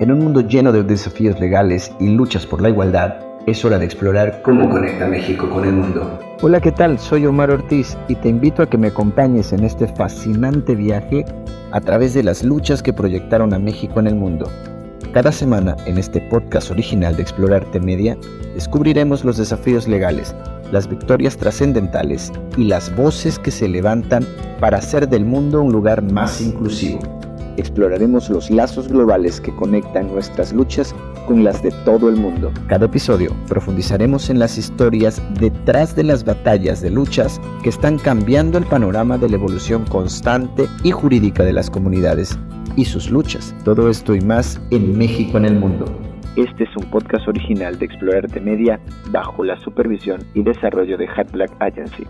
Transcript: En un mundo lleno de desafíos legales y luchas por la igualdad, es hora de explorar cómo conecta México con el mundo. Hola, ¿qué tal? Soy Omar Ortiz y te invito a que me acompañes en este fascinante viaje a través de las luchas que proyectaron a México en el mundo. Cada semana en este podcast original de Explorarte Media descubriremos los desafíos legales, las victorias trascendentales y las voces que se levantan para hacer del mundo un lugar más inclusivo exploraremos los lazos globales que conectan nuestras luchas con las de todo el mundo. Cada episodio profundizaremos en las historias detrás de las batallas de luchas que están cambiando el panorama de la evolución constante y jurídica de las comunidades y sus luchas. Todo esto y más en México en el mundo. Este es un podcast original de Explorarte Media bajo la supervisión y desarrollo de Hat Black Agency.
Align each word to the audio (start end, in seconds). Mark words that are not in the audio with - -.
En 0.00 0.10
un 0.10 0.18
mundo 0.20 0.40
lleno 0.40 0.72
de 0.72 0.82
desafíos 0.82 1.38
legales 1.40 1.92
y 2.00 2.08
luchas 2.08 2.46
por 2.46 2.62
la 2.62 2.70
igualdad, 2.70 3.16
es 3.44 3.62
hora 3.66 3.78
de 3.78 3.84
explorar 3.84 4.40
cómo 4.42 4.70
conecta 4.70 5.06
México 5.06 5.50
con 5.50 5.66
el 5.66 5.74
mundo. 5.74 6.18
Hola, 6.40 6.58
¿qué 6.58 6.72
tal? 6.72 6.98
Soy 6.98 7.26
Omar 7.26 7.50
Ortiz 7.50 7.98
y 8.08 8.14
te 8.14 8.30
invito 8.30 8.62
a 8.62 8.66
que 8.70 8.78
me 8.78 8.88
acompañes 8.88 9.52
en 9.52 9.62
este 9.62 9.86
fascinante 9.86 10.74
viaje 10.74 11.26
a 11.72 11.82
través 11.82 12.14
de 12.14 12.22
las 12.22 12.42
luchas 12.42 12.82
que 12.82 12.94
proyectaron 12.94 13.52
a 13.52 13.58
México 13.58 14.00
en 14.00 14.06
el 14.06 14.14
mundo. 14.14 14.50
Cada 15.12 15.32
semana 15.32 15.76
en 15.84 15.98
este 15.98 16.22
podcast 16.30 16.70
original 16.70 17.14
de 17.14 17.20
Explorarte 17.20 17.78
Media 17.78 18.16
descubriremos 18.54 19.22
los 19.22 19.36
desafíos 19.36 19.86
legales, 19.86 20.34
las 20.72 20.88
victorias 20.88 21.36
trascendentales 21.36 22.32
y 22.56 22.64
las 22.64 22.96
voces 22.96 23.38
que 23.38 23.50
se 23.50 23.68
levantan 23.68 24.24
para 24.60 24.78
hacer 24.78 25.10
del 25.10 25.26
mundo 25.26 25.60
un 25.60 25.72
lugar 25.72 26.00
más 26.10 26.40
inclusivo 26.40 27.00
exploraremos 27.56 28.30
los 28.30 28.50
lazos 28.50 28.88
globales 28.88 29.40
que 29.40 29.54
conectan 29.54 30.08
nuestras 30.08 30.52
luchas 30.52 30.94
con 31.26 31.44
las 31.44 31.62
de 31.62 31.70
todo 31.84 32.08
el 32.08 32.16
mundo. 32.16 32.52
Cada 32.68 32.86
episodio 32.86 33.34
profundizaremos 33.48 34.30
en 34.30 34.38
las 34.38 34.58
historias 34.58 35.22
detrás 35.38 35.94
de 35.94 36.04
las 36.04 36.24
batallas 36.24 36.80
de 36.80 36.90
luchas 36.90 37.40
que 37.62 37.68
están 37.68 37.98
cambiando 37.98 38.58
el 38.58 38.64
panorama 38.64 39.18
de 39.18 39.28
la 39.28 39.36
evolución 39.36 39.84
constante 39.86 40.66
y 40.82 40.90
jurídica 40.90 41.44
de 41.44 41.52
las 41.52 41.70
comunidades 41.70 42.38
y 42.76 42.84
sus 42.84 43.10
luchas. 43.10 43.54
Todo 43.64 43.90
esto 43.90 44.14
y 44.14 44.20
más 44.20 44.60
en 44.70 44.96
México 44.96 45.38
en 45.38 45.44
el 45.44 45.54
mundo. 45.54 45.84
Este 46.36 46.64
es 46.64 46.76
un 46.76 46.88
podcast 46.90 47.26
original 47.26 47.78
de 47.78 47.86
Explorarte 47.86 48.40
Media 48.40 48.80
bajo 49.10 49.44
la 49.44 49.58
supervisión 49.60 50.20
y 50.34 50.42
desarrollo 50.42 50.96
de 50.96 51.08
Hat 51.08 51.30
Black 51.32 51.50
Agency. 51.58 52.06